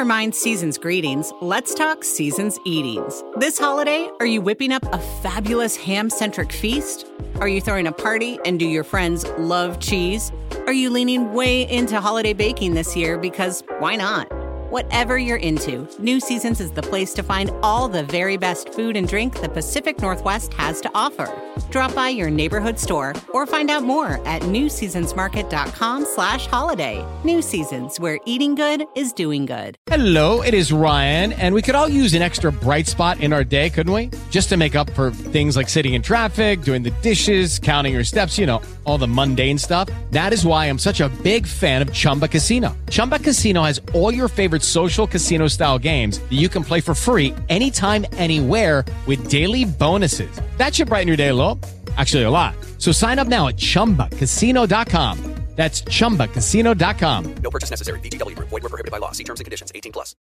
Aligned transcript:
Never 0.00 0.08
mind 0.08 0.34
season's 0.34 0.78
greetings, 0.78 1.30
let's 1.42 1.74
talk 1.74 2.04
season's 2.04 2.58
eatings. 2.64 3.22
This 3.36 3.58
holiday, 3.58 4.08
are 4.18 4.24
you 4.24 4.40
whipping 4.40 4.72
up 4.72 4.82
a 4.94 4.98
fabulous 4.98 5.76
ham 5.76 6.08
centric 6.08 6.52
feast? 6.52 7.06
Are 7.34 7.48
you 7.48 7.60
throwing 7.60 7.86
a 7.86 7.92
party 7.92 8.38
and 8.46 8.58
do 8.58 8.66
your 8.66 8.82
friends 8.82 9.26
love 9.36 9.78
cheese? 9.78 10.32
Are 10.66 10.72
you 10.72 10.88
leaning 10.88 11.34
way 11.34 11.70
into 11.70 12.00
holiday 12.00 12.32
baking 12.32 12.72
this 12.72 12.96
year 12.96 13.18
because 13.18 13.62
why 13.78 13.94
not? 13.94 14.39
Whatever 14.70 15.18
you're 15.18 15.36
into, 15.36 15.88
New 15.98 16.20
Seasons 16.20 16.60
is 16.60 16.70
the 16.70 16.82
place 16.82 17.12
to 17.14 17.24
find 17.24 17.50
all 17.60 17.88
the 17.88 18.04
very 18.04 18.36
best 18.36 18.72
food 18.72 18.96
and 18.96 19.08
drink 19.08 19.40
the 19.40 19.48
Pacific 19.48 20.00
Northwest 20.00 20.54
has 20.54 20.80
to 20.82 20.90
offer. 20.94 21.28
Drop 21.70 21.92
by 21.92 22.08
your 22.08 22.30
neighborhood 22.30 22.78
store 22.78 23.12
or 23.34 23.48
find 23.48 23.68
out 23.68 23.82
more 23.82 24.24
at 24.28 24.42
newseasonsmarket.com 24.42 26.04
slash 26.04 26.46
holiday. 26.46 27.04
New 27.24 27.42
Seasons, 27.42 27.98
where 27.98 28.20
eating 28.26 28.54
good 28.54 28.84
is 28.94 29.12
doing 29.12 29.44
good. 29.44 29.74
Hello, 29.88 30.40
it 30.42 30.54
is 30.54 30.72
Ryan, 30.72 31.32
and 31.32 31.52
we 31.52 31.62
could 31.62 31.74
all 31.74 31.88
use 31.88 32.14
an 32.14 32.22
extra 32.22 32.52
bright 32.52 32.86
spot 32.86 33.18
in 33.18 33.32
our 33.32 33.42
day, 33.42 33.70
couldn't 33.70 33.92
we? 33.92 34.10
Just 34.30 34.48
to 34.50 34.56
make 34.56 34.76
up 34.76 34.88
for 34.90 35.10
things 35.10 35.56
like 35.56 35.68
sitting 35.68 35.94
in 35.94 36.02
traffic, 36.02 36.62
doing 36.62 36.84
the 36.84 36.92
dishes, 37.02 37.58
counting 37.58 37.92
your 37.92 38.04
steps, 38.04 38.38
you 38.38 38.46
know, 38.46 38.62
all 38.84 38.98
the 38.98 39.08
mundane 39.08 39.58
stuff. 39.58 39.88
That 40.12 40.32
is 40.32 40.46
why 40.46 40.66
I'm 40.66 40.78
such 40.78 41.00
a 41.00 41.08
big 41.24 41.44
fan 41.44 41.82
of 41.82 41.92
Chumba 41.92 42.28
Casino. 42.28 42.76
Chumba 42.88 43.18
Casino 43.18 43.64
has 43.64 43.80
all 43.94 44.14
your 44.14 44.28
favorite 44.28 44.59
social 44.62 45.08
casino 45.08 45.48
style 45.48 45.78
games 45.78 46.20
that 46.20 46.38
you 46.38 46.48
can 46.48 46.62
play 46.62 46.80
for 46.80 46.94
free 46.94 47.34
anytime, 47.48 48.06
anywhere 48.12 48.84
with 49.06 49.28
daily 49.28 49.64
bonuses. 49.64 50.40
That 50.56 50.72
should 50.72 50.88
brighten 50.88 51.08
your 51.08 51.16
day 51.16 51.28
a 51.28 51.34
little. 51.34 51.58
Actually, 51.96 52.22
a 52.22 52.30
lot. 52.30 52.54
So 52.78 52.92
sign 52.92 53.18
up 53.18 53.26
now 53.26 53.48
at 53.48 53.56
chumbacasino.com. 53.56 55.40
That's 55.56 55.82
chumbacasino.com. 55.82 57.34
No 57.42 57.50
purchase 57.50 57.70
necessary. 57.70 58.00
VGW 58.00 58.34
Group. 58.34 58.48
Void 58.48 58.62
were 58.62 58.70
prohibited 58.70 58.90
by 58.90 58.98
law. 58.98 59.12
See 59.12 59.24
terms 59.24 59.40
and 59.40 59.44
conditions. 59.44 59.70
18 59.74 59.92
plus. 59.92 60.16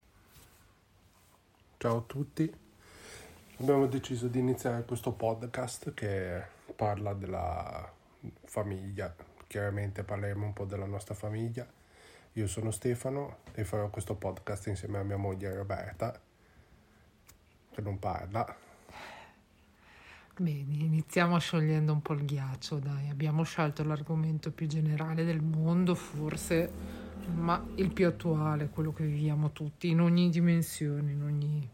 Ciao 1.78 1.98
a 1.98 2.02
tutti. 2.06 2.50
Abbiamo 3.58 3.86
deciso 3.86 4.28
di 4.28 4.38
iniziare 4.38 4.84
questo 4.84 5.12
podcast 5.12 5.92
che 5.92 6.42
parla 6.74 7.12
della 7.12 7.92
famiglia. 8.44 9.14
Chiaramente 9.46 10.04
parleremo 10.04 10.46
un 10.46 10.52
po' 10.54 10.64
della 10.64 10.86
nostra 10.86 11.14
famiglia. 11.14 11.66
Io 12.36 12.46
sono 12.46 12.70
Stefano 12.70 13.38
e 13.54 13.64
farò 13.64 13.88
questo 13.88 14.14
podcast 14.14 14.66
insieme 14.66 14.98
a 14.98 15.02
mia 15.02 15.16
moglie 15.16 15.54
Roberta, 15.54 16.20
che 17.70 17.80
non 17.80 17.98
parla. 17.98 18.54
Bene, 20.36 20.74
iniziamo 20.74 21.38
sciogliendo 21.38 21.94
un 21.94 22.02
po' 22.02 22.12
il 22.12 22.26
ghiaccio, 22.26 22.78
dai. 22.78 23.08
Abbiamo 23.08 23.42
scelto 23.42 23.82
l'argomento 23.84 24.52
più 24.52 24.66
generale 24.66 25.24
del 25.24 25.40
mondo, 25.40 25.94
forse, 25.94 26.70
ma 27.32 27.66
il 27.76 27.90
più 27.90 28.06
attuale, 28.06 28.68
quello 28.68 28.92
che 28.92 29.04
viviamo 29.04 29.52
tutti, 29.52 29.88
in 29.88 30.02
ogni 30.02 30.28
dimensione, 30.28 31.12
in 31.12 31.22
ogni, 31.22 31.66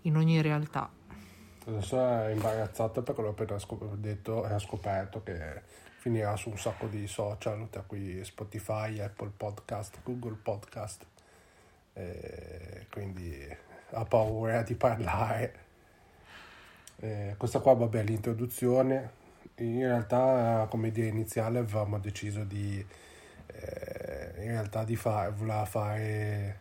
in 0.00 0.16
ogni 0.16 0.40
realtà. 0.40 0.90
Adesso 1.66 2.00
è 2.00 2.30
imbarazzato 2.30 3.02
perché 3.02 3.20
l'ho 3.20 3.28
appena 3.28 3.58
scop- 3.58 3.96
detto 3.96 4.46
e 4.46 4.52
ha 4.54 4.58
scoperto 4.58 5.22
che 5.22 5.60
finirà 6.04 6.36
su 6.36 6.50
un 6.50 6.58
sacco 6.58 6.86
di 6.86 7.06
social, 7.06 7.66
tra 7.70 7.80
cui 7.80 8.22
Spotify, 8.26 9.00
Apple 9.00 9.32
Podcast, 9.34 10.00
Google 10.02 10.36
Podcast. 10.36 11.06
E 11.94 12.86
quindi 12.90 13.34
ha 13.92 14.04
paura 14.04 14.60
di 14.60 14.74
parlare. 14.74 15.54
Eh, 16.96 17.34
questa 17.38 17.60
qua, 17.60 17.72
vabbè, 17.72 18.00
è 18.00 18.02
l'introduzione. 18.02 19.12
In 19.56 19.80
realtà, 19.80 20.66
come 20.68 20.88
idea 20.88 21.06
iniziale, 21.06 21.60
avevamo 21.60 21.98
deciso 21.98 22.44
di, 22.44 22.84
eh, 23.46 24.32
in 24.42 24.48
realtà, 24.48 24.84
di 24.84 24.96
fare, 24.96 25.30
voleva 25.30 25.64
fare 25.64 26.60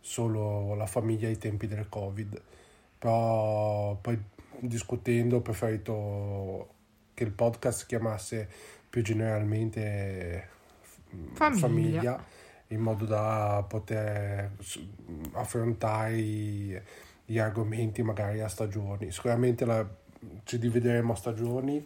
solo 0.00 0.74
la 0.74 0.86
famiglia 0.86 1.28
ai 1.28 1.38
tempi 1.38 1.68
del 1.68 1.88
Covid. 1.88 2.42
Però 2.98 3.94
poi 4.00 4.20
discutendo 4.58 5.36
ho 5.36 5.40
preferito 5.42 6.74
che 7.14 7.22
il 7.22 7.30
podcast 7.30 7.80
si 7.80 7.86
chiamasse 7.86 8.78
più 8.90 9.02
generalmente 9.02 10.48
Famiglia. 11.32 11.60
famiglia 11.60 12.24
in 12.68 12.80
modo 12.80 13.04
da 13.04 13.64
poter 13.66 14.52
affrontare 15.32 16.84
gli 17.24 17.38
argomenti 17.38 18.02
magari 18.02 18.40
a 18.40 18.48
stagioni. 18.48 19.10
Sicuramente 19.10 19.64
la- 19.64 19.88
ci 20.44 20.58
divideremo 20.58 21.12
a 21.12 21.16
stagioni, 21.16 21.84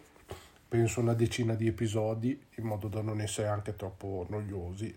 penso 0.68 1.00
una 1.00 1.14
decina 1.14 1.54
di 1.54 1.66
episodi, 1.68 2.38
in 2.56 2.64
modo 2.64 2.88
da 2.88 3.00
non 3.00 3.20
essere 3.20 3.48
anche 3.48 3.76
troppo 3.76 4.26
noiosi. 4.28 4.94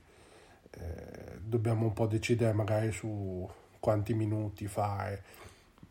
Eh, 0.70 1.40
dobbiamo 1.40 1.86
un 1.86 1.94
po' 1.94 2.08
decidere 2.08 2.52
magari 2.54 2.92
su 2.92 3.50
quanti 3.80 4.14
minuti 4.14 4.68
fare, 4.68 5.24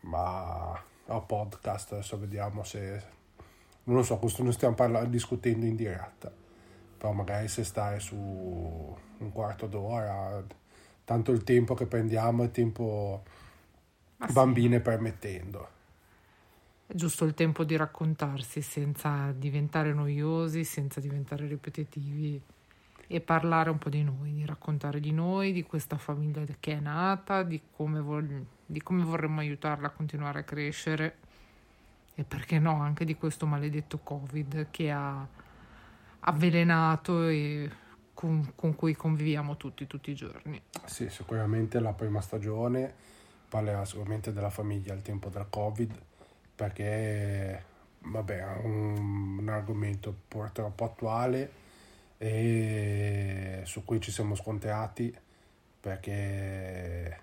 ma 0.01 0.73
a 1.07 1.21
podcast 1.21 1.93
adesso 1.93 2.19
vediamo 2.19 2.65
se... 2.65 3.15
Non 3.87 3.97
lo 3.97 4.03
so, 4.03 4.19
questo 4.19 4.43
non 4.43 4.53
stiamo 4.53 4.75
parlando, 4.75 5.11
discutendo 5.11 5.65
in 5.65 5.77
diretta, 5.77 6.33
però 6.99 7.13
magari 7.13 7.47
se 7.47 7.63
stare 7.63 8.01
su 8.01 8.17
un 8.17 9.33
quarto 9.33 9.67
d'ora, 9.69 10.45
tanto 11.05 11.31
il 11.31 11.45
tempo 11.45 11.75
che 11.75 11.87
prendiamo 11.87 12.43
è 12.43 12.51
tempo 12.51 13.23
Ma 14.17 14.27
sì. 14.27 14.33
bambine 14.33 14.81
permettendo. 14.81 15.69
È 16.89 16.95
giusto 16.95 17.25
il 17.25 17.35
tempo 17.35 17.63
di 17.63 17.77
raccontarsi 17.77 18.61
senza 18.61 19.33
diventare 19.33 19.93
noiosi, 19.93 20.65
senza 20.65 20.99
diventare 20.99 21.47
ripetitivi 21.47 22.41
e 23.07 23.21
parlare 23.21 23.71
un 23.71 23.79
po' 23.79 23.89
di 23.89 24.03
noi, 24.03 24.33
di 24.33 24.45
raccontare 24.45 24.99
di 24.99 25.13
noi, 25.13 25.53
di 25.53 25.63
questa 25.63 25.97
famiglia 25.97 26.45
che 26.59 26.73
è 26.73 26.81
nata, 26.81 27.45
di 27.45 27.61
come, 27.71 28.01
vog- 28.01 28.45
di 28.67 28.83
come 28.83 29.05
vorremmo 29.05 29.39
aiutarla 29.39 29.87
a 29.87 29.91
continuare 29.91 30.41
a 30.41 30.43
crescere 30.43 31.19
e 32.17 32.25
perché 32.25 32.59
no 32.59 32.81
anche 32.81 33.05
di 33.05 33.15
questo 33.15 33.47
maledetto 33.47 33.99
Covid 33.99 34.69
che 34.71 34.91
ha 34.91 35.25
avvelenato 36.21 37.29
e 37.29 37.71
con, 38.15 38.53
con 38.57 38.75
cui 38.75 38.97
conviviamo 38.97 39.59
tutti, 39.59 39.87
tutti 39.87 40.11
i 40.11 40.15
giorni. 40.15 40.61
Sì, 40.87 41.11
sicuramente 41.11 41.79
la 41.79 41.93
prima 41.93 42.23
stagione 42.23 42.93
parlerà 43.49 43.85
sicuramente 43.85 44.33
della 44.33 44.49
famiglia 44.49 44.95
al 44.95 45.03
tempo 45.03 45.29
del 45.29 45.47
Covid, 45.51 45.95
perché 46.55 47.65
vabbè, 47.99 48.39
è 48.39 48.65
un, 48.65 49.39
un 49.39 49.49
argomento 49.51 50.15
purtroppo 50.27 50.85
attuale 50.85 51.65
e 52.17 53.61
su 53.65 53.85
cui 53.85 54.01
ci 54.01 54.11
siamo 54.11 54.35
scontrati 54.35 55.15
perché 55.79 57.21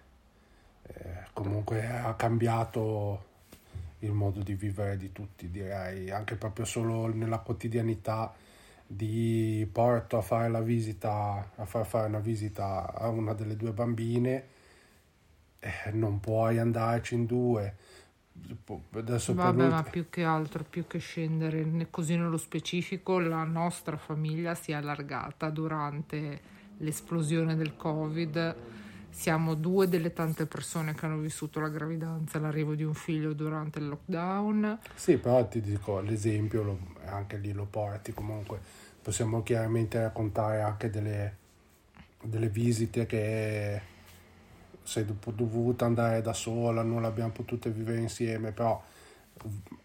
eh, 0.84 1.26
comunque 1.34 1.88
ha 1.88 2.14
cambiato 2.14 3.32
il 4.04 4.12
modo 4.12 4.42
di 4.42 4.54
vivere 4.54 4.98
di 4.98 5.12
tutti, 5.12 5.50
direi, 5.50 6.12
anche 6.12 6.36
proprio 6.36 6.66
solo 6.66 7.08
nella 7.08 7.40
quotidianità 7.40 8.34
di 8.86 9.68
porto 9.72 10.18
a 10.18 10.22
fare 10.22 10.50
la 10.50 10.62
visita, 10.62 11.52
a 11.56 11.66
far 11.66 11.86
fare 11.86 12.08
una 12.08 12.20
visita 12.20 12.94
a 12.94 13.08
una 13.08 13.34
delle 13.34 13.56
due 13.56 13.72
bambine, 13.72 14.48
eh, 15.60 15.92
non 15.94 16.20
puoi 16.20 16.60
andarci 16.60 17.16
in 17.16 17.26
due. 17.26 17.76
Adesso 18.92 19.34
per 19.36 19.44
Vabbè, 19.44 19.70
ma 19.70 19.84
più 19.84 20.10
che 20.10 20.24
altro, 20.24 20.64
più 20.68 20.86
che 20.88 20.98
scendere 20.98 21.88
così 21.90 22.18
nello 22.18 22.38
specifico, 22.38 23.20
la 23.20 23.44
nostra 23.44 23.96
famiglia 23.96 24.54
si 24.56 24.72
è 24.72 24.76
allargata 24.76 25.50
durante 25.50 26.42
l'esplosione 26.78 27.56
del 27.56 27.76
Covid. 27.76 28.56
Siamo 29.14 29.54
due 29.54 29.88
delle 29.88 30.12
tante 30.12 30.48
persone 30.48 30.96
che 30.96 31.06
hanno 31.06 31.20
vissuto 31.20 31.60
la 31.60 31.70
gravidanza 31.70 32.40
l'arrivo 32.40 32.74
di 32.74 32.84
un 32.84 32.96
figlio 32.96 33.34
durante 33.34 33.78
il 33.78 33.88
lockdown. 33.88 34.80
Sì, 34.96 35.18
però 35.18 35.48
ti 35.48 35.62
dico, 35.62 36.00
l'esempio 36.00 36.64
lo- 36.64 36.80
anche 37.06 37.38
lì 37.38 37.54
lo 37.54 37.66
porti 37.66 38.12
comunque. 38.12 38.60
Possiamo 39.02 39.44
chiaramente 39.44 40.02
raccontare 40.02 40.62
anche 40.62 40.90
delle, 40.90 41.38
delle 42.24 42.50
visite 42.50 43.06
che 43.06 43.82
sei 44.82 45.06
dovuta 45.06 45.86
andare 45.86 46.22
da 46.22 46.34
sola, 46.34 46.82
non 46.82 47.04
l'abbiamo 47.04 47.32
potute 47.32 47.70
vivere 47.70 48.00
insieme, 48.00 48.52
però 48.52 48.82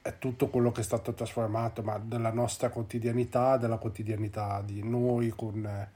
è 0.00 0.18
tutto 0.18 0.48
quello 0.48 0.72
che 0.72 0.80
è 0.80 0.84
stato 0.84 1.12
trasformato, 1.12 1.82
ma 1.82 1.98
della 1.98 2.32
nostra 2.32 2.70
quotidianità, 2.70 3.58
della 3.58 3.76
quotidianità 3.76 4.62
di 4.64 4.82
noi 4.82 5.28
con 5.36 5.88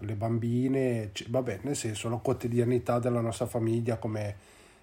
le 0.00 0.14
bambine, 0.14 1.10
vabbè, 1.28 1.60
nel 1.62 1.76
senso 1.76 2.08
la 2.08 2.16
quotidianità 2.16 2.98
della 2.98 3.20
nostra 3.20 3.46
famiglia 3.46 3.96
come 3.96 4.36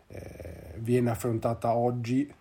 eh, 0.08 0.74
viene 0.78 1.10
affrontata 1.10 1.76
oggi 1.76 2.32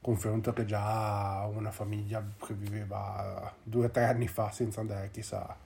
confronto 0.00 0.52
che 0.52 0.66
già 0.66 1.48
una 1.50 1.70
famiglia 1.70 2.22
che 2.44 2.52
viveva 2.52 3.52
due 3.62 3.86
o 3.86 3.90
tre 3.90 4.04
anni 4.04 4.28
fa 4.28 4.50
senza 4.50 4.80
andare 4.80 5.10
chissà 5.10 5.56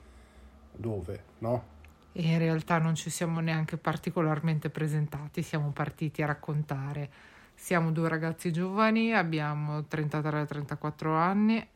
dove, 0.73 1.25
no? 1.39 1.77
E 2.13 2.23
in 2.23 2.39
realtà 2.39 2.79
non 2.79 2.95
ci 2.95 3.11
siamo 3.11 3.41
neanche 3.41 3.77
particolarmente 3.77 4.71
presentati, 4.71 5.43
siamo 5.43 5.71
partiti 5.71 6.23
a 6.23 6.27
raccontare. 6.27 7.11
Siamo 7.55 7.91
due 7.91 8.09
ragazzi 8.09 8.53
giovani, 8.53 9.13
abbiamo 9.13 9.81
33-34 9.81 11.09
anni 11.09 11.69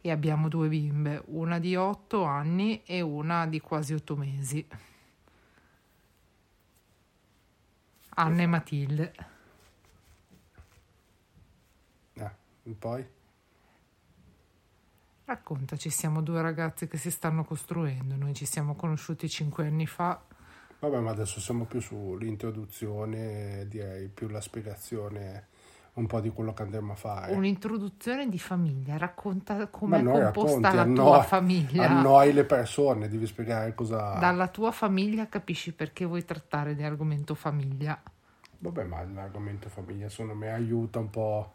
e 0.00 0.10
abbiamo 0.10 0.48
due 0.48 0.68
bimbe, 0.68 1.22
una 1.26 1.58
di 1.58 1.76
8 1.76 2.24
anni 2.24 2.82
e 2.84 3.00
una 3.00 3.46
di 3.46 3.60
quasi 3.60 3.94
8 3.94 4.16
mesi. 4.16 4.66
Anna 8.10 8.42
e 8.42 8.46
Matilde. 8.46 9.14
E 12.70 12.72
poi? 12.78 13.04
Raccontaci, 15.24 15.90
siamo 15.90 16.22
due 16.22 16.42
ragazzi 16.42 16.86
che 16.86 16.98
si 16.98 17.10
stanno 17.10 17.44
costruendo. 17.44 18.16
Noi 18.16 18.34
ci 18.34 18.46
siamo 18.46 18.74
conosciuti 18.74 19.28
cinque 19.28 19.66
anni 19.66 19.86
fa. 19.86 20.22
Vabbè, 20.80 20.98
ma 20.98 21.10
adesso 21.10 21.40
siamo 21.40 21.64
più 21.64 21.80
sull'introduzione, 21.80 23.66
direi 23.68 24.08
più 24.08 24.28
la 24.28 24.40
spiegazione 24.40 25.48
un 25.94 26.06
po' 26.06 26.20
di 26.20 26.30
quello 26.30 26.52
che 26.52 26.62
andremo 26.62 26.92
a 26.92 26.94
fare. 26.94 27.32
Un'introduzione 27.32 28.28
di 28.28 28.38
famiglia, 28.38 28.96
racconta 28.96 29.66
come 29.66 29.98
è 30.00 30.02
composta 30.02 30.70
racconti, 30.70 30.76
la 30.76 30.82
annoi- 30.82 30.94
tua 30.94 31.22
famiglia. 31.22 31.88
Annoi 31.88 32.32
le 32.32 32.44
persone, 32.44 33.08
devi 33.08 33.26
spiegare 33.26 33.74
cosa... 33.74 34.14
Dalla 34.18 34.48
tua 34.48 34.70
famiglia 34.70 35.28
capisci 35.28 35.72
perché 35.72 36.04
vuoi 36.04 36.24
trattare 36.24 36.74
di 36.74 36.82
argomento 36.82 37.34
famiglia. 37.34 38.00
Vabbè, 38.58 38.84
ma 38.84 39.02
l'argomento 39.04 39.68
famiglia 39.68 40.08
secondo 40.08 40.34
me 40.34 40.50
aiuta 40.50 40.98
un 40.98 41.10
po'. 41.10 41.52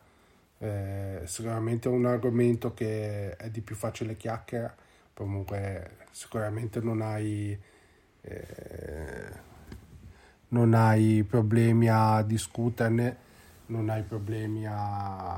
eh, 0.57 1.21
sicuramente 1.25 1.89
è 1.89 1.91
un 1.91 2.05
argomento 2.05 2.73
che 2.73 3.35
è 3.35 3.49
di 3.49 3.61
più 3.61 3.75
facile 3.75 4.15
chiacchiera, 4.15 4.73
comunque 5.13 5.97
sicuramente 6.11 6.79
non 6.79 7.01
hai, 7.01 7.57
eh, 8.21 9.29
non 10.49 10.73
hai 10.73 11.23
problemi 11.23 11.89
a 11.89 12.21
discuterne, 12.21 13.17
non 13.67 13.89
hai 13.89 14.03
problemi 14.03 14.65
a- 14.67 15.37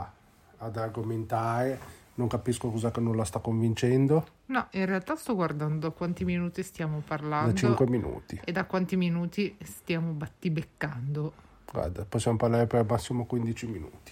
ad 0.58 0.78
argomentare. 0.78 1.80
Non 2.16 2.28
capisco 2.28 2.70
cosa 2.72 2.90
che 2.90 3.00
non 3.00 3.16
la 3.16 3.24
sta 3.26 3.40
convincendo. 3.40 4.28
No, 4.48 4.68
in 4.72 4.86
realtà 4.86 5.16
sto 5.16 5.36
guardando 5.36 5.88
a 5.88 5.92
quanti 5.92 6.26
minuti 6.26 6.64
stiamo 6.64 6.98
Da 6.98 7.04
parlando 7.06 7.54
5 7.54 7.86
minuti. 7.88 8.42
e 8.44 8.52
da 8.52 8.66
quanti 8.66 8.96
minuti 8.96 9.56
stiamo 9.64 10.12
battibeccando. 10.14 11.34
Guarda, 11.72 12.06
possiamo 12.06 12.38
parlare 12.38 12.66
per 12.66 12.80
al 12.80 12.86
massimo 12.90 13.26
15 13.26 13.68
minuti. 13.68 14.12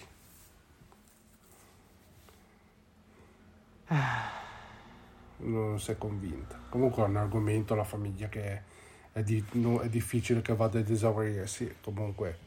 Non 5.38 5.78
sei 5.80 5.96
convinta. 5.98 6.58
Comunque 6.68 7.02
è 7.02 7.06
un 7.06 7.16
argomento, 7.16 7.74
la 7.74 7.84
famiglia, 7.84 8.28
che 8.28 8.62
è, 9.12 9.22
di- 9.22 9.44
no- 9.52 9.80
è 9.80 9.88
difficile 9.88 10.42
che 10.42 10.54
vada 10.54 10.78
ad 10.78 10.88
esaurirsi. 10.88 11.76
Comunque, 11.82 12.38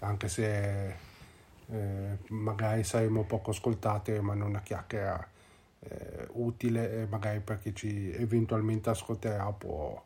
anche 0.00 0.28
se 0.28 0.94
eh, 1.70 2.18
magari 2.28 2.84
saremo 2.84 3.24
poco 3.24 3.50
ascoltati, 3.50 4.12
rimane 4.12 4.44
una 4.44 4.60
chiacchiera 4.60 5.26
eh, 5.80 6.28
utile 6.32 7.02
e 7.02 7.06
magari 7.06 7.40
per 7.40 7.58
chi 7.58 7.74
ci 7.74 8.12
eventualmente 8.12 8.90
ascolterà 8.90 9.50
può 9.52 10.02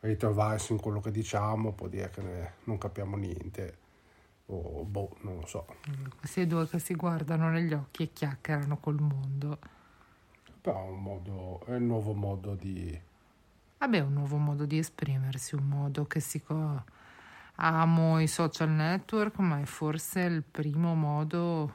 ritrovarsi 0.00 0.72
in 0.72 0.80
quello 0.80 1.00
che 1.00 1.10
diciamo, 1.10 1.72
può 1.72 1.88
dire 1.88 2.10
che 2.10 2.22
ne- 2.22 2.52
non 2.64 2.78
capiamo 2.78 3.16
niente 3.16 3.86
o 4.46 4.84
boh, 4.84 5.16
non 5.22 5.36
lo 5.36 5.46
so. 5.46 5.66
Questi 6.18 6.46
due 6.46 6.68
che 6.68 6.78
si 6.78 6.94
guardano 6.94 7.50
negli 7.50 7.72
occhi 7.74 8.04
e 8.04 8.12
chiacchierano 8.12 8.78
col 8.78 9.00
mondo. 9.00 9.58
Però 10.60 10.86
è 10.86 10.90
un 10.90 11.02
modo, 11.02 11.60
è 11.66 11.74
un 11.74 11.86
nuovo 11.86 12.14
modo 12.14 12.54
di... 12.54 12.98
Vabbè, 13.78 14.00
un 14.00 14.12
nuovo 14.14 14.36
modo 14.36 14.64
di 14.64 14.78
esprimersi, 14.78 15.54
un 15.54 15.64
modo 15.66 16.06
che 16.06 16.20
si... 16.20 16.42
co- 16.42 16.84
Amo 17.60 18.20
i 18.20 18.28
social 18.28 18.70
network, 18.70 19.38
ma 19.38 19.60
è 19.60 19.64
forse 19.64 20.20
il 20.20 20.42
primo 20.42 20.94
modo... 20.94 21.74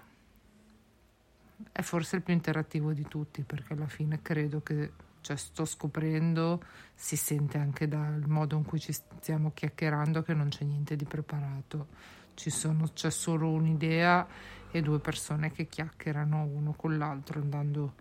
È 1.72 1.82
forse 1.82 2.18
il 2.18 2.22
più 2.22 2.34
interattivo 2.34 2.94
di 2.94 3.06
tutti, 3.08 3.42
perché 3.44 3.74
alla 3.74 3.88
fine 3.88 4.22
credo 4.22 4.62
che, 4.62 4.92
cioè 5.22 5.36
sto 5.36 5.66
scoprendo, 5.66 6.64
si 6.94 7.18
sente 7.18 7.58
anche 7.58 7.88
dal 7.88 8.24
modo 8.28 8.56
in 8.56 8.64
cui 8.64 8.80
ci 8.80 8.94
stiamo 8.94 9.52
chiacchierando 9.54 10.22
che 10.22 10.34
non 10.34 10.50
c'è 10.50 10.64
niente 10.64 10.96
di 10.96 11.06
preparato. 11.06 11.88
Sono, 12.34 12.90
c'è 12.94 13.12
solo 13.12 13.50
un'idea 13.50 14.26
e 14.72 14.82
due 14.82 15.00
persone 15.00 15.52
che 15.52 15.68
chiacchierano 15.68 16.44
uno 16.44 16.74
con 16.74 16.98
l'altro 16.98 17.40
andando 17.40 17.96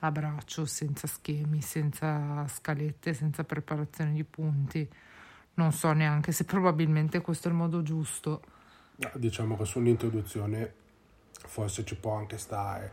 a 0.00 0.10
braccio, 0.10 0.66
senza 0.66 1.06
schemi, 1.06 1.60
senza 1.60 2.46
scalette, 2.46 3.12
senza 3.12 3.42
preparazione 3.42 4.12
di 4.12 4.24
punti. 4.24 4.88
Non 5.54 5.72
so 5.72 5.92
neanche 5.92 6.32
se 6.32 6.44
probabilmente 6.44 7.20
questo 7.20 7.48
è 7.48 7.50
il 7.50 7.56
modo 7.56 7.82
giusto. 7.82 8.42
Diciamo 9.14 9.56
che 9.56 9.64
sull'introduzione 9.64 10.72
forse 11.32 11.84
ci 11.84 11.96
può 11.96 12.14
anche 12.14 12.38
stare 12.38 12.90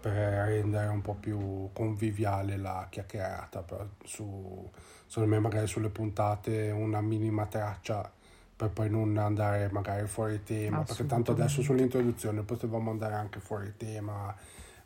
per 0.00 0.46
rendere 0.46 0.86
un 0.88 1.02
po' 1.02 1.14
più 1.14 1.70
conviviale 1.72 2.56
la 2.56 2.86
chiacchierata, 2.88 3.62
però 3.62 3.86
su, 4.04 4.70
secondo 5.06 5.34
me 5.34 5.40
magari 5.40 5.66
sulle 5.66 5.88
puntate 5.88 6.70
una 6.70 7.00
minima 7.00 7.46
traccia 7.46 8.10
per 8.54 8.70
poi 8.70 8.90
non 8.90 9.16
andare 9.16 9.68
magari 9.70 10.06
fuori 10.06 10.42
tema, 10.42 10.82
perché 10.82 11.06
tanto 11.06 11.32
adesso 11.32 11.62
sull'introduzione 11.62 12.42
potevamo 12.42 12.90
andare 12.90 13.14
anche 13.14 13.40
fuori 13.40 13.74
tema, 13.76 14.34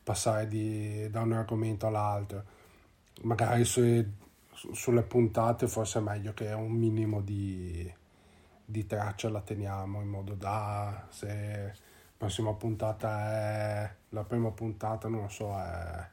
passare 0.03 0.47
di- 0.49 1.09
da 1.11 1.21
un 1.21 1.33
argomento 1.33 1.87
all'altro. 1.87 2.45
Magari 3.23 3.65
su- 3.65 4.05
sulle 4.53 5.03
puntate 5.03 5.67
forse 5.69 5.99
è 5.99 6.03
meglio 6.03 6.33
che 6.35 6.53
un 6.53 6.73
minimo 6.73 7.21
di, 7.21 7.93
di 8.65 8.87
traccia 8.87 9.29
la 9.31 9.41
teniamo 9.41 10.01
in 10.01 10.09
modo 10.09 10.35
da 10.35 11.07
se 11.11 11.27
la 11.29 11.73
prossima 12.17 12.53
puntata 12.55 13.31
è 13.31 13.95
la 14.11 14.25
prima 14.25 14.51
puntata 14.51 15.09
non 15.09 15.23
lo 15.23 15.29
so 15.29 15.57
è 15.59 16.11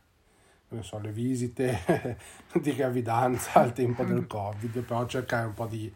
non 0.69 0.83
so, 0.83 0.99
le 0.99 1.11
visite 1.11 2.17
di 2.61 2.75
gravidanza 2.75 3.53
al 3.59 3.73
tempo 3.73 4.03
del 4.03 4.25
covid 4.27 4.81
però 4.81 5.05
cercare 5.05 5.47
un 5.47 5.53
po' 5.53 5.65
di 5.65 5.91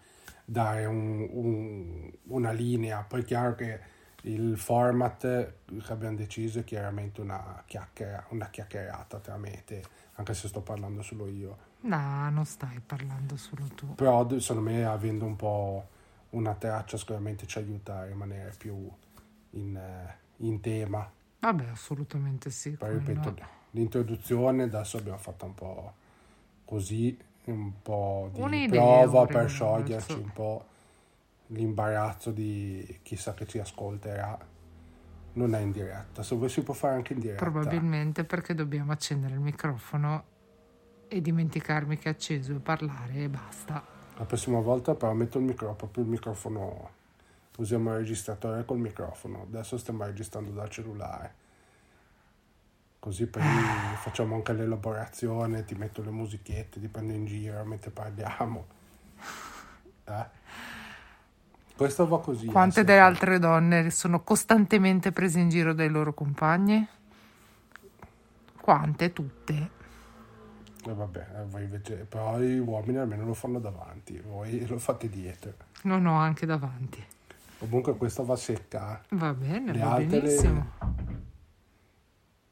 dare 0.46 0.86
un- 0.86 1.28
un- 1.32 2.12
una 2.28 2.52
linea. 2.52 3.04
Poi 3.08 3.22
è 3.22 3.26
chiaro 3.26 3.56
che 3.56 3.80
il 4.26 4.58
format 4.58 5.20
che 5.66 5.92
abbiamo 5.92 6.16
deciso 6.16 6.60
è 6.60 6.64
chiaramente 6.64 7.22
una 7.22 7.62
chiacchiera 7.66 8.26
una 8.30 8.50
chiacchierata 8.50 9.20
tra 9.20 9.38
me 9.38 9.64
te 9.66 9.84
anche 10.16 10.34
se 10.34 10.48
sto 10.48 10.62
parlando 10.62 11.02
solo 11.02 11.28
io 11.28 11.72
No, 11.84 12.30
non 12.30 12.46
stai 12.46 12.80
parlando 12.86 13.36
solo 13.36 13.66
tu. 13.76 13.94
però 13.96 14.26
secondo 14.40 14.70
me 14.70 14.86
avendo 14.86 15.26
un 15.26 15.36
po' 15.36 15.88
una 16.30 16.54
traccia 16.54 16.98
sicuramente 16.98 17.46
ci 17.46 17.58
aiuta 17.58 18.00
a 18.00 18.06
rimanere 18.06 18.54
più 18.58 18.90
in, 19.52 19.80
in 20.38 20.60
tema. 20.62 21.12
Vabbè, 21.40 21.66
assolutamente 21.68 22.50
sì. 22.50 22.72
Poi 22.72 22.94
ripeto, 22.94 23.30
no. 23.30 23.48
l'introduzione 23.72 24.64
adesso 24.64 24.98
abbiamo 24.98 25.18
fatto 25.18 25.46
un 25.46 25.54
po' 25.54 25.94
così, 26.66 27.18
un 27.46 27.82
po' 27.82 28.30
di 28.34 28.42
Un'idea, 28.42 28.82
prova 28.82 29.26
per 29.26 29.50
scioglierci 29.50 30.14
un 30.14 30.32
po' 30.32 30.66
l'imbarazzo 31.54 32.32
di 32.32 33.00
chissà 33.02 33.34
che 33.34 33.48
ci 33.48 33.60
ascolterà. 33.60 34.52
Non 35.36 35.56
è 35.56 35.60
in 35.60 35.72
diretta, 35.72 36.22
se 36.22 36.36
vuoi 36.36 36.50
si 36.50 36.62
può 36.62 36.76
fare 36.76 36.96
anche 36.96 37.14
in 37.14 37.20
diretta. 37.20 37.44
Probabilmente 37.44 38.24
perché 38.24 38.54
dobbiamo 38.54 38.92
accendere 38.92 39.34
il 39.34 39.40
microfono 39.40 40.26
e 41.08 41.22
dimenticarmi 41.22 41.98
che 41.98 42.10
è 42.10 42.12
acceso 42.12 42.54
e 42.54 42.60
parlare 42.60 43.14
e 43.14 43.30
basta. 43.30 43.84
La 44.18 44.26
prossima 44.26 44.60
volta 44.60 44.94
però 44.94 45.14
metto 45.14 45.40
il 45.40 45.46
microfono, 45.46 45.76
proprio 45.76 46.04
il 46.04 46.10
microfono, 46.10 46.90
usiamo 47.58 47.92
il 47.94 47.98
registratore 47.98 48.64
col 48.64 48.78
microfono, 48.78 49.42
adesso 49.42 49.78
stiamo 49.78 50.06
registrando 50.06 50.52
dal 50.52 50.70
cellulare. 50.70 51.42
Così 53.00 53.26
poi 53.26 53.42
facciamo 53.98 54.36
anche 54.36 54.54
l'elaborazione, 54.54 55.66
ti 55.66 55.76
metto 55.76 56.04
le 56.04 56.12
musichette, 56.12 56.80
ti 56.80 56.88
prendo 56.88 57.14
in 57.14 57.26
giro 57.26 57.64
mentre 57.66 57.92
parliamo. 57.92 58.66
Eh? 60.06 60.43
Questo 61.76 62.08
va 62.08 62.20
così. 62.20 62.46
Quante 62.48 62.82
eh, 62.82 62.84
delle 62.84 63.00
altre 63.00 63.40
donne 63.40 63.90
sono 63.90 64.22
costantemente 64.22 65.12
prese 65.12 65.40
in 65.40 65.50
giro 65.50 65.74
dai 65.74 65.90
loro 65.90 66.14
compagni? 66.14 66.88
Quante? 68.62 69.12
Tutte. 69.12 69.70
Eh, 70.86 70.94
vabbè, 70.94 71.28
eh, 71.40 71.44
voi 71.46 71.64
invece, 71.64 71.96
però 72.08 72.40
gli 72.40 72.58
uomini 72.58 72.98
almeno 72.98 73.26
lo 73.26 73.34
fanno 73.34 73.60
davanti, 73.60 74.20
voi 74.20 74.66
lo 74.68 74.78
fate 74.78 75.10
dietro. 75.10 75.54
Non 75.84 76.06
ho 76.06 76.18
anche 76.18 76.46
davanti. 76.46 77.04
Comunque 77.58 77.96
questa 77.96 78.24
va 78.24 78.36
secca. 78.36 79.02
Va 79.10 79.34
bene, 79.34 79.72
Le 79.74 79.80
va 79.80 79.92
altre 79.94 80.06
le- 80.20 80.22
benissimo. 80.22 80.66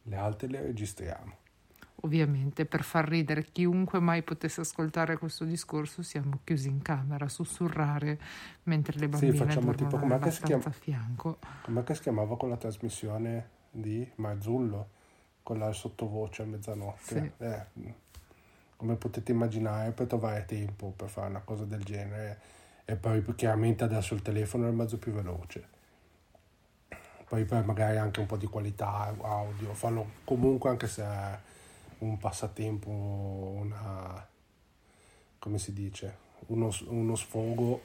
le 0.03 0.15
altre 0.15 0.47
le 0.47 0.61
registriamo. 0.61 1.33
Ovviamente 2.03 2.65
per 2.65 2.83
far 2.83 3.07
ridere 3.07 3.43
chiunque 3.43 3.99
mai 3.99 4.23
potesse 4.23 4.61
ascoltare 4.61 5.17
questo 5.17 5.45
discorso 5.45 6.01
siamo 6.01 6.39
chiusi 6.43 6.67
in 6.67 6.81
camera 6.81 7.25
a 7.25 7.29
sussurrare 7.29 8.19
mentre 8.63 8.97
le 8.97 9.07
bambine 9.07 9.33
facciamo 9.33 9.71
dormono 9.71 9.89
tipo- 9.89 10.05
nella 10.05 10.19
che 10.19 10.31
si 10.31 10.41
chiama? 10.41 10.63
a 10.65 10.71
fianco. 10.71 11.37
Com'è 11.61 11.83
che 11.83 11.93
si 11.95 12.01
chiamava 12.01 12.37
quella 12.37 12.57
trasmissione 12.57 13.49
di 13.69 14.09
Marzullo? 14.15 14.99
Con 15.43 15.59
la 15.59 15.71
sottovoce 15.73 16.41
a 16.41 16.45
mezzanotte. 16.45 17.33
Sì. 17.37 17.43
Eh, 17.43 17.65
come 18.75 18.95
potete 18.95 19.31
immaginare, 19.31 19.91
per 19.91 20.07
trovare 20.07 20.45
tempo 20.45 20.91
per 20.95 21.07
fare 21.07 21.29
una 21.29 21.41
cosa 21.41 21.65
del 21.65 21.83
genere. 21.83 22.39
E 22.85 22.95
poi 22.95 23.23
chiaramente 23.35 23.83
adesso 23.83 24.15
il 24.15 24.23
telefono 24.23 24.65
è 24.65 24.69
il 24.69 24.75
mezzo 24.75 24.97
più 24.97 25.11
veloce. 25.11 25.67
Poi 27.27 27.45
per 27.45 27.63
magari 27.63 27.97
anche 27.97 28.19
un 28.19 28.25
po' 28.25 28.37
di 28.37 28.47
qualità 28.47 29.15
audio, 29.21 29.73
farlo 29.73 30.13
comunque 30.23 30.69
anche 30.71 30.87
se 30.87 31.03
un 32.05 32.17
passatempo, 32.17 32.89
una 32.89 34.27
come 35.39 35.57
si 35.57 35.73
dice, 35.73 36.17
uno, 36.47 36.69
uno 36.87 37.15
sfogo 37.15 37.81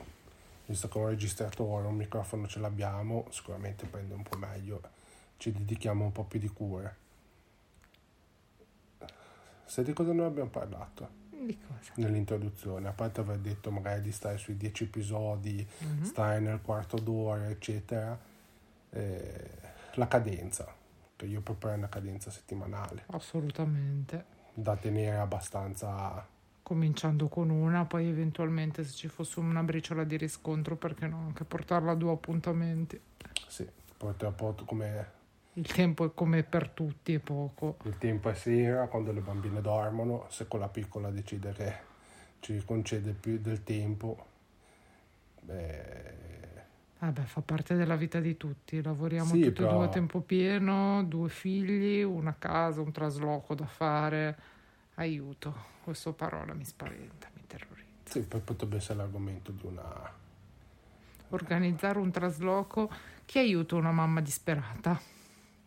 visto 0.66 0.88
che 0.88 0.99
un 0.99 1.08
registratore, 1.08 1.87
un 1.87 1.94
microfono 1.94 2.46
ce 2.46 2.58
l'abbiamo, 2.58 3.26
sicuramente 3.30 3.87
prende 3.87 4.14
un 4.14 4.23
po' 4.23 4.37
meglio, 4.37 4.80
ci 5.37 5.52
dedichiamo 5.52 6.04
un 6.04 6.12
po' 6.12 6.25
più 6.25 6.38
di 6.38 6.49
cure. 6.49 7.04
Sai 9.64 9.85
di 9.85 9.92
cosa 9.92 10.12
noi 10.12 10.26
abbiamo 10.26 10.50
parlato? 10.50 11.25
Di 11.30 11.58
cosa? 11.58 11.92
nell'introduzione, 11.96 12.88
a 12.88 12.92
parte 12.92 13.20
aver 13.20 13.38
detto 13.38 13.70
magari 13.70 14.02
di 14.02 14.12
stare 14.12 14.37
sui 14.38 14.56
10 14.56 14.85
episodi, 14.85 15.66
stare 16.02 16.40
nel 16.40 16.61
quarto 16.61 16.99
d'ora, 16.99 17.49
eccetera, 17.49 18.18
eh, 18.90 19.50
la 19.94 20.08
cadenza, 20.08 20.75
che 21.16 21.26
io 21.26 21.40
proporrei 21.40 21.78
una 21.78 21.88
cadenza 21.88 22.30
settimanale, 22.30 23.04
Assolutamente. 23.08 24.25
da 24.54 24.76
tenere 24.76 25.16
abbastanza... 25.16 26.26
Cominciando 26.62 27.28
con 27.28 27.49
una, 27.50 27.85
poi 27.85 28.08
eventualmente 28.08 28.82
se 28.85 28.92
ci 28.92 29.06
fosse 29.08 29.38
una 29.38 29.62
briciola 29.62 30.02
di 30.04 30.16
riscontro, 30.16 30.75
perché 30.76 31.06
no? 31.06 31.18
Anche 31.26 31.44
portarla 31.44 31.92
a 31.92 31.94
due 31.94 32.12
appuntamenti. 32.12 33.00
Sì, 33.46 33.68
purtroppo 33.96 34.52
come 34.64 35.11
Il 35.52 35.73
tempo 35.73 36.04
è 36.04 36.11
come 36.12 36.42
per 36.42 36.68
tutti, 36.70 37.14
è 37.14 37.18
poco. 37.20 37.76
il 37.85 37.96
tempo 37.99 38.28
è 38.30 38.35
sera, 38.35 38.88
quando 38.88 39.12
le 39.12 39.20
bambine 39.20 39.61
dormono, 39.61 40.26
se 40.28 40.49
quella 40.49 40.68
piccola 40.68 41.11
decide 41.11 41.52
che 41.52 41.75
ci 42.40 42.61
concede 42.64 43.12
più 43.12 43.38
del 43.38 43.62
tempo, 43.62 44.26
beh, 45.42 46.64
Vabbè, 46.98 47.22
fa 47.22 47.42
parte 47.42 47.74
della 47.74 47.96
vita 47.96 48.20
di 48.20 48.36
tutti. 48.36 48.80
Lavoriamo 48.82 49.26
Sì, 49.26 49.32
tutti 49.40 49.48
e 49.48 49.52
però- 49.52 49.76
due 49.76 49.84
a 49.86 49.88
tempo 49.88 50.20
pieno, 50.20 51.04
due 51.04 51.28
figli, 51.28 52.02
una 52.02 52.34
casa, 52.38 52.80
un 52.80 52.92
trasloco 52.92 53.54
da 53.54 53.66
fare. 53.66 54.38
Aiuto, 54.94 55.54
questa 55.84 56.12
parola 56.12 56.54
mi 56.54 56.64
spaventa, 56.64 57.28
mi 57.34 57.42
terrorizza. 57.46 57.84
sì, 58.04 58.20
poi 58.22 58.40
potrebbe 58.40 58.76
essere 58.76 58.98
l'argomento 58.98 59.50
di 59.52 59.66
una... 59.66 60.10
Organizzare 61.30 61.98
un 61.98 62.10
trasloco 62.10 62.88
che 63.26 63.40
aiuta 63.40 63.74
una 63.74 63.90
mamma 63.92 64.20
disperata. 64.20 64.98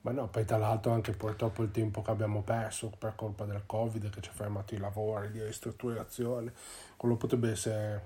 Ma 0.02 0.12
no, 0.12 0.28
poi 0.30 0.46
tra 0.46 0.58
l'altro 0.58 0.94
anche 0.94 1.12
purtroppo 1.12 1.62
il 1.62 1.72
tempo 1.72 2.02
che 2.02 2.10
abbiamo 2.10 2.42
perso 2.42 2.90
per 2.98 3.14
colpa 3.16 3.44
del 3.46 3.64
Covid 3.66 4.10
che 4.10 4.22
ci 4.22 4.30
ha 4.30 4.34
fermato 4.34 4.74
i 4.74 4.78
lavori 4.78 5.30
di 5.32 5.44
ristrutturazione, 5.44 6.54
quello 6.96 7.18
potrebbe 7.18 7.52
essere 7.52 8.06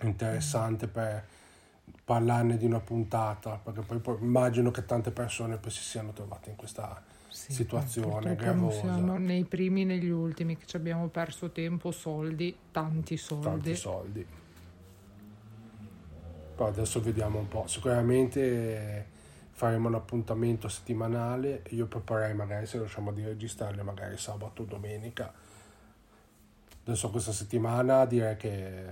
interessante 0.00 0.88
per 0.88 1.24
parlarne 2.04 2.56
di 2.56 2.66
una 2.66 2.80
puntata, 2.80 3.58
perché 3.62 3.80
poi, 3.80 3.98
poi 3.98 4.16
immagino 4.20 4.70
che 4.70 4.84
tante 4.84 5.10
persone 5.10 5.56
poi 5.56 5.70
si 5.70 5.82
siano 5.82 6.12
trovate 6.12 6.50
in 6.50 6.56
questa 6.56 7.02
Sì, 7.28 7.52
situazione 7.52 8.34
purtroppo 8.34 8.44
non 8.44 8.70
gravosa. 8.70 8.80
siamo 8.80 9.18
né 9.18 9.36
i 9.36 9.44
primi 9.44 9.84
né 9.84 9.96
gli 9.98 10.08
ultimi 10.10 10.56
che 10.56 10.66
ci 10.66 10.76
abbiamo 10.76 11.08
perso 11.08 11.50
tempo, 11.50 11.90
soldi, 11.90 12.56
tanti 12.70 13.16
soldi. 13.16 13.44
tanti 13.44 13.74
soldi. 13.74 14.26
Poi 16.56 16.68
adesso 16.68 17.00
vediamo 17.00 17.38
un 17.40 17.48
po'. 17.48 17.66
Sicuramente 17.66 19.06
faremo 19.50 19.88
un 19.88 19.94
appuntamento 19.94 20.68
settimanale. 20.68 21.62
Io 21.70 21.86
proporrei 21.86 22.34
magari 22.34 22.66
se 22.66 22.78
riusciamo 22.78 23.10
a 23.10 23.14
registrarle 23.14 23.82
magari 23.82 24.16
sabato 24.16 24.62
o 24.62 24.64
domenica. 24.64 25.32
Adesso 26.86 27.10
questa 27.10 27.32
settimana 27.32 28.04
direi 28.04 28.36
che 28.36 28.84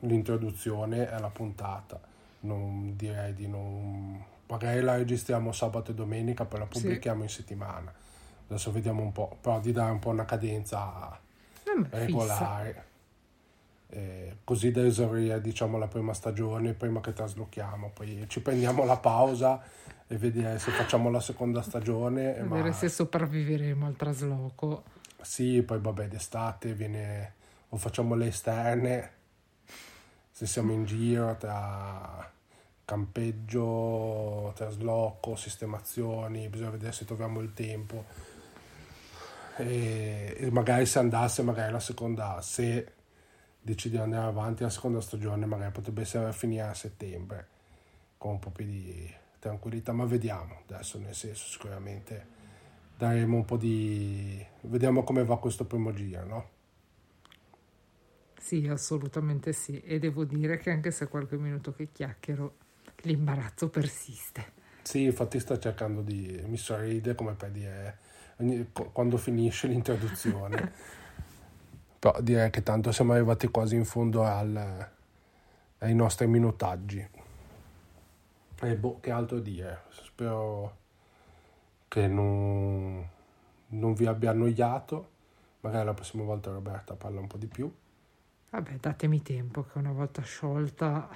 l'introduzione 0.00 1.08
è 1.10 1.18
la 1.18 1.28
puntata. 1.30 2.00
Non 2.40 2.94
direi 2.96 3.34
di 3.34 3.48
non. 3.48 4.22
Magari 4.48 4.80
la 4.80 4.96
registriamo 4.96 5.50
sabato 5.52 5.90
e 5.90 5.94
domenica, 5.94 6.44
poi 6.44 6.60
la 6.60 6.68
Sì. 6.70 6.80
pubblichiamo 6.80 7.22
in 7.22 7.28
settimana. 7.28 7.92
Adesso 8.48 8.70
vediamo 8.70 9.02
un 9.02 9.10
po', 9.12 9.36
però 9.40 9.58
di 9.60 9.72
dare 9.72 9.90
un 9.90 9.98
po' 9.98 10.10
una 10.10 10.24
cadenza 10.24 11.18
Eh, 11.64 11.88
regolare. 11.90 12.84
Eh, 13.88 14.36
così 14.44 14.72
da 14.72 14.84
esaurire 14.84 15.40
diciamo 15.40 15.78
la 15.78 15.86
prima 15.86 16.12
stagione 16.12 16.72
prima 16.72 17.00
che 17.00 17.12
traslochiamo 17.12 17.90
poi 17.94 18.24
ci 18.26 18.40
prendiamo 18.40 18.84
la 18.84 18.96
pausa 18.96 19.62
e 20.08 20.16
vedere 20.18 20.58
se 20.58 20.72
facciamo 20.72 21.08
la 21.08 21.20
seconda 21.20 21.62
stagione 21.62 22.32
Vedere 22.32 22.68
ma 22.70 22.72
se 22.72 22.88
sopravviveremo 22.88 23.86
al 23.86 23.94
trasloco. 23.94 24.82
sì 25.22 25.62
poi 25.62 25.78
vabbè 25.78 26.08
d'estate 26.08 26.72
viene 26.74 27.34
o 27.68 27.76
facciamo 27.76 28.16
le 28.16 28.26
esterne 28.26 29.10
se 30.36 30.44
siamo 30.44 30.72
in 30.72 30.84
giro 30.84 31.34
tra 31.38 32.30
campeggio 32.84 34.52
trasloco 34.54 35.34
sistemazioni 35.34 36.50
bisogna 36.50 36.72
vedere 36.72 36.92
se 36.92 37.06
troviamo 37.06 37.40
il 37.40 37.54
tempo 37.54 38.04
e, 39.56 40.36
e 40.36 40.50
magari 40.50 40.84
se 40.84 40.98
andasse 40.98 41.40
magari 41.40 41.72
la 41.72 41.80
seconda 41.80 42.42
se 42.42 42.92
decidi 43.62 43.96
di 43.96 44.02
andare 44.02 44.26
avanti 44.26 44.62
la 44.62 44.68
seconda 44.68 45.00
stagione 45.00 45.46
magari 45.46 45.72
potrebbe 45.72 46.02
essere 46.02 46.26
a 46.26 46.32
finire 46.32 46.64
a 46.64 46.74
settembre 46.74 47.46
con 48.18 48.32
un 48.32 48.38
po' 48.38 48.50
più 48.50 48.66
di 48.66 49.10
tranquillità 49.38 49.92
ma 49.92 50.04
vediamo 50.04 50.58
adesso 50.68 50.98
nel 50.98 51.14
senso 51.14 51.46
sicuramente 51.46 52.26
daremo 52.98 53.36
un 53.36 53.44
po' 53.46 53.56
di 53.56 54.44
vediamo 54.60 55.02
come 55.02 55.24
va 55.24 55.38
questo 55.38 55.64
primo 55.64 55.94
giro 55.94 56.26
no? 56.26 56.48
Sì, 58.38 58.66
assolutamente 58.68 59.52
sì. 59.52 59.80
E 59.80 59.98
devo 59.98 60.24
dire 60.24 60.58
che 60.58 60.70
anche 60.70 60.90
se 60.90 61.08
qualche 61.08 61.36
minuto 61.36 61.72
che 61.72 61.90
chiacchiero, 61.92 62.56
l'imbarazzo 63.02 63.68
persiste. 63.68 64.52
sì 64.82 65.04
infatti 65.04 65.40
sto 65.40 65.58
cercando 65.58 66.00
di 66.02 66.42
mi 66.46 66.56
sorride 66.56 67.14
come 67.14 67.34
per 67.34 67.50
dire 67.50 67.98
ogni- 68.38 68.70
quando 68.92 69.16
finisce 69.16 69.66
l'introduzione. 69.68 70.70
Però 71.98 72.20
direi 72.20 72.50
che 72.50 72.62
tanto 72.62 72.92
siamo 72.92 73.12
arrivati 73.12 73.48
quasi 73.48 73.74
in 73.76 73.84
fondo 73.84 74.22
al- 74.24 74.90
ai 75.78 75.94
nostri 75.94 76.26
minutaggi. 76.26 77.06
E 78.60 78.76
boh 78.76 79.00
che 79.00 79.10
altro 79.10 79.38
dire? 79.40 79.84
Spero 79.90 80.76
che 81.88 82.06
non, 82.06 83.06
non 83.68 83.94
vi 83.94 84.06
abbia 84.06 84.30
annoiato. 84.30 85.10
Magari 85.60 85.84
la 85.86 85.94
prossima 85.94 86.24
volta 86.24 86.50
Roberta 86.52 86.94
parla 86.94 87.20
un 87.20 87.26
po' 87.26 87.38
di 87.38 87.46
più 87.46 87.72
Vabbè, 88.50 88.76
datemi 88.80 89.22
tempo 89.22 89.64
che 89.64 89.78
una 89.78 89.92
volta 89.92 90.22
sciolta 90.22 91.08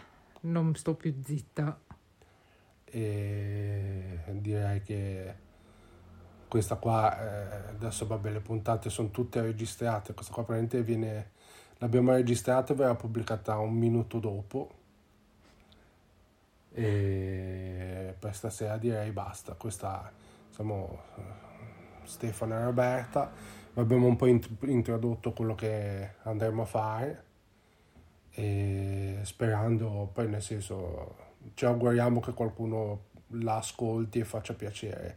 non 0.43 0.75
sto 0.75 0.95
più 0.95 1.15
zitta. 1.23 1.79
e 4.27 4.41
direi 4.41 4.83
che 4.83 5.35
questa 6.49 6.77
qua 6.77 7.17
eh, 7.17 7.69
adesso 7.71 8.07
vabbè 8.07 8.31
le 8.31 8.41
puntate 8.41 8.91
sono 8.91 9.11
tutte 9.11 9.41
registrate. 9.41 10.15
Questa 10.15 10.33
qua 10.33 10.45
praticamente 10.45 10.83
viene 10.83 11.31
l'abbiamo 11.79 12.13
registrata 12.13 12.73
e 12.73 12.77
verrà 12.77 12.95
pubblicata 12.97 13.57
un 13.59 13.75
minuto 13.75 14.19
dopo. 14.19 14.75
E 16.73 18.15
per 18.19 18.35
stasera 18.35 18.77
direi 18.79 19.13
basta. 19.13 19.55
Questa 19.55 20.13
siamo 20.51 21.03
eh, 21.17 21.23
Stefano 22.05 22.55
e 22.55 22.65
Roberta 22.65 23.31
abbiamo 23.75 24.07
un 24.07 24.17
po' 24.17 24.27
int- 24.27 24.49
introdotto 24.67 25.33
quello 25.33 25.55
che 25.55 26.15
andremo 26.23 26.63
a 26.63 26.67
fare 26.67 27.25
e 28.33 29.19
sperando 29.23 30.11
poi 30.13 30.29
nel 30.29 30.43
senso 30.43 31.17
ci 31.55 31.65
auguriamo 31.65 32.21
che 32.21 32.33
qualcuno 32.33 33.09
la 33.35 33.57
ascolti 33.57 34.21
e 34.21 34.25
faccia 34.25 34.55
piacere 34.55 35.17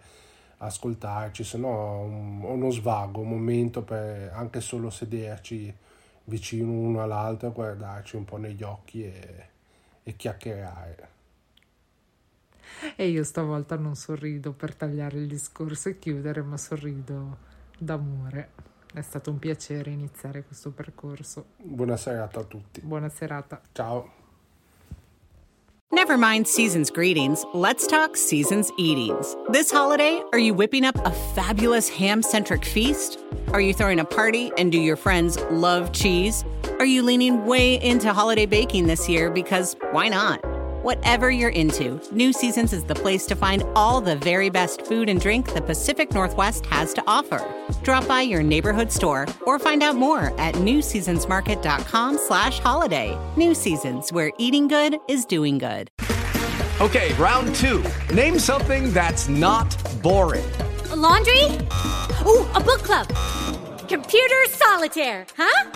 ascoltarci 0.58 1.44
se 1.44 1.58
no 1.58 2.02
un- 2.02 2.44
uno 2.44 2.70
svago 2.72 3.22
un 3.22 3.30
momento 3.30 3.84
per 3.84 4.32
anche 4.34 4.62
solo 4.62 4.90
sederci 4.90 5.74
vicino 6.26 6.72
uno 6.72 7.02
all'altro 7.04 7.52
guardarci 7.52 8.16
un 8.16 8.26
po' 8.26 8.38
negli 8.38 8.64
occhi 8.64 9.04
e, 9.04 9.48
e 10.04 10.16
chiacchierare. 10.16 11.12
E 12.96 13.08
io 13.10 13.24
stavolta 13.24 13.76
non 13.78 13.96
sorrido 13.96 14.52
per 14.54 14.76
tagliare 14.76 15.18
il 15.18 15.28
discorso 15.28 15.90
e 15.90 16.00
chiudere, 16.00 16.42
ma 16.42 16.58
sorrido 16.58 17.38
d'amore. 17.84 18.50
È 18.94 19.02
stato 19.02 19.32
un 19.32 19.40
piacere 19.40 19.90
iniziare 19.90 20.44
questo 20.44 20.72
percorso. 20.72 21.46
buona 21.58 21.98
serata 21.98 22.40
a 22.42 22.44
tutti 22.44 22.82
Buona 22.82 23.10
serata. 23.10 23.62
ciao 23.72 24.22
Never 25.92 26.18
mind 26.18 26.48
season's 26.48 26.90
greetings. 26.90 27.46
Let's 27.54 27.86
talk 27.86 28.18
season's 28.18 28.72
eatings. 28.80 29.36
This 29.50 29.70
holiday, 29.70 30.24
are 30.32 30.40
you 30.40 30.56
whipping 30.56 30.84
up 30.86 30.96
a 31.06 31.12
fabulous 31.36 31.88
ham 31.88 32.24
centric 32.24 32.66
feast? 32.66 33.20
Are 33.54 33.62
you 33.62 33.76
throwing 33.76 34.00
a 34.00 34.06
party 34.06 34.52
and 34.58 34.72
do 34.72 34.80
your 34.80 34.96
friends 34.96 35.38
love 35.52 35.92
cheese? 35.92 36.44
Are 36.80 36.86
you 36.86 37.04
leaning 37.04 37.46
way 37.46 37.76
into 37.80 38.12
holiday 38.12 38.48
baking 38.48 38.88
this 38.88 39.08
year 39.08 39.30
because 39.30 39.76
why 39.92 40.10
not? 40.10 40.44
Whatever 40.84 41.32
you're 41.32 41.50
into, 41.52 42.02
New 42.12 42.34
Seasons 42.34 42.74
is 42.74 42.84
the 42.84 42.94
place 42.94 43.26
to 43.28 43.38
find 43.38 43.64
all 43.74 44.02
the 44.02 44.18
very 44.18 44.50
best 44.50 44.86
food 44.86 45.08
and 45.08 45.18
drink 45.22 45.54
the 45.54 45.62
Pacific 45.62 46.14
Northwest 46.14 46.66
has 46.66 46.94
to 46.96 47.04
offer. 47.08 47.40
Drop 47.84 48.06
by 48.06 48.20
your 48.24 48.44
neighborhood 48.44 48.92
store 48.92 49.26
or 49.46 49.58
find 49.60 49.82
out 49.82 49.96
more 49.96 50.38
at 50.38 50.56
newseasonsmarket.com 50.56 52.18
slash 52.18 52.60
holiday. 52.60 53.18
New 53.38 53.56
Seasons, 53.56 54.12
where 54.12 54.34
eating 54.38 54.68
good 54.68 54.98
is 55.08 55.24
doing 55.24 55.58
good. 55.58 55.90
Okay, 56.82 57.14
round 57.14 57.56
two. 57.56 57.82
Name 58.14 58.38
something 58.38 58.92
that's 58.92 59.30
not 59.30 59.74
boring. 60.04 60.44
A 60.92 60.98
laundry? 60.98 61.46
Ooh, 62.28 62.46
a 62.56 62.60
book 62.60 62.84
club. 62.84 63.08
Computer 63.88 64.44
solitaire, 64.50 65.28
huh? 65.38 65.70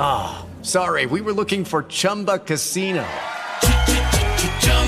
Ah, 0.00 0.44
sorry, 0.62 1.06
we 1.06 1.20
were 1.20 1.32
looking 1.32 1.64
for 1.64 1.84
Chumba 1.84 2.40
Casino. 2.40 3.06